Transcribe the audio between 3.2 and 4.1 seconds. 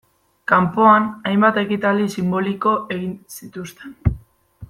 zituzten.